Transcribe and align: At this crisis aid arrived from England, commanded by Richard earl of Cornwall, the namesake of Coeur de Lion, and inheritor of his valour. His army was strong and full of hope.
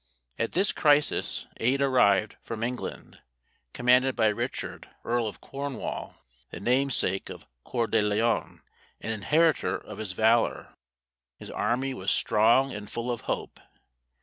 At 0.39 0.53
this 0.53 0.71
crisis 0.71 1.45
aid 1.57 1.79
arrived 1.79 2.35
from 2.41 2.63
England, 2.63 3.21
commanded 3.71 4.15
by 4.15 4.29
Richard 4.29 4.89
earl 5.05 5.27
of 5.27 5.41
Cornwall, 5.41 6.15
the 6.49 6.59
namesake 6.59 7.29
of 7.29 7.45
Coeur 7.63 7.85
de 7.85 8.01
Lion, 8.01 8.63
and 8.99 9.13
inheritor 9.13 9.77
of 9.77 9.99
his 9.99 10.13
valour. 10.13 10.73
His 11.37 11.51
army 11.51 11.93
was 11.93 12.09
strong 12.09 12.73
and 12.73 12.89
full 12.91 13.11
of 13.11 13.21
hope. 13.29 13.59